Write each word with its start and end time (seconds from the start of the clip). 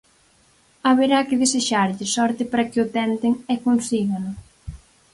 Haberá 0.87 1.19
que 1.27 1.39
desexarlles 1.43 2.13
sorte 2.17 2.43
para 2.51 2.67
que 2.71 2.81
o 2.85 2.89
tenten 2.97 3.33
e 3.53 3.55
consígano. 3.65 4.31